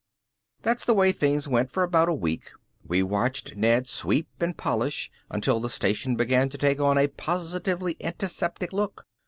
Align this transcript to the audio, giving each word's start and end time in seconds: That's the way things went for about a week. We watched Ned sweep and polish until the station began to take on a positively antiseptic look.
That's 0.63 0.83
the 0.83 0.95
way 0.95 1.11
things 1.11 1.47
went 1.47 1.69
for 1.69 1.83
about 1.83 2.09
a 2.09 2.13
week. 2.15 2.53
We 2.83 3.03
watched 3.03 3.55
Ned 3.55 3.87
sweep 3.87 4.27
and 4.39 4.57
polish 4.57 5.11
until 5.29 5.59
the 5.59 5.69
station 5.69 6.15
began 6.15 6.49
to 6.49 6.57
take 6.57 6.79
on 6.79 6.97
a 6.97 7.07
positively 7.07 7.97
antiseptic 8.03 8.73
look. 8.73 9.05